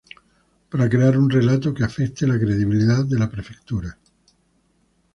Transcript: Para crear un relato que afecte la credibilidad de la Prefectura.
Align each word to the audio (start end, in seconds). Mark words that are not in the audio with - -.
Para 0.71 0.89
crear 0.91 1.15
un 1.23 1.29
relato 1.29 1.75
que 1.75 1.83
afecte 1.83 2.25
la 2.25 2.39
credibilidad 2.39 3.05
de 3.05 3.19
la 3.19 3.29
Prefectura. 3.29 3.99